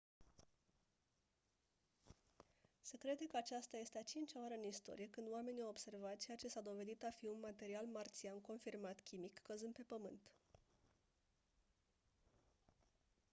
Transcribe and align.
se 2.81 2.97
crede 2.97 3.27
că 3.27 3.37
aceasta 3.37 3.77
este 3.77 3.97
a 3.99 4.03
cincea 4.03 4.39
oară 4.41 4.53
în 4.57 4.63
istorie 4.67 5.07
când 5.09 5.27
oamenii 5.31 5.61
au 5.61 5.69
observat 5.69 6.17
ceea 6.17 6.37
ce 6.37 6.47
s-a 6.47 6.61
dovedit 6.61 7.03
a 7.03 7.09
fi 7.09 7.25
un 7.27 7.39
material 7.41 7.85
marțian 7.85 8.41
confirmat 8.41 8.99
chimic 8.99 9.37
căzând 9.37 9.73
pe 9.73 9.81
pământ 9.87 10.31